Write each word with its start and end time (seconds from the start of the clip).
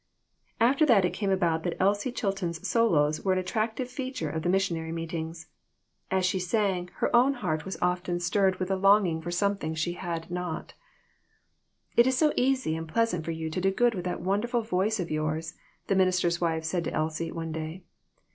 After 0.59 0.83
that 0.87 1.05
it 1.05 1.13
came 1.13 1.29
about 1.29 1.61
that 1.61 1.77
Elsie 1.79 2.11
Chilton's 2.11 2.67
solos 2.67 3.21
were 3.21 3.33
an 3.33 3.37
attractive 3.37 3.87
feature 3.87 4.31
of 4.31 4.41
the 4.41 4.49
missionary 4.49 4.91
meetings. 4.91 5.45
As 6.09 6.25
she 6.25 6.39
sang, 6.39 6.89
her 6.95 7.15
own 7.15 7.35
heart 7.35 7.65
was 7.65 7.75
236 7.75 7.77
THIS 8.31 8.35
WORLD, 8.35 8.45
AND 8.47 8.53
THE 8.53 8.55
OTHER 8.55 8.57
ONE. 8.57 8.57
often 8.57 8.57
stirred 8.57 8.59
with 8.59 8.71
a 8.71 8.81
longing 8.81 9.21
for 9.21 9.31
something 9.31 9.75
she 9.75 9.93
had 9.93 10.31
not. 10.31 10.73
"It 11.95 12.07
is 12.07 12.17
so 12.17 12.33
easy 12.35 12.75
and 12.75 12.89
pleasant 12.89 13.23
for 13.23 13.29
you 13.29 13.51
to 13.51 13.61
do 13.61 13.69
good 13.69 13.93
with 13.93 14.05
that 14.05 14.21
wonderful 14.21 14.63
voice 14.63 14.99
of 14.99 15.11
yours," 15.11 15.53
the 15.85 15.93
minister's 15.95 16.41
wife 16.41 16.63
said 16.63 16.83
to 16.85 16.91
Elsie, 16.93 17.31
one 17.31 17.51
day. 17.51 17.83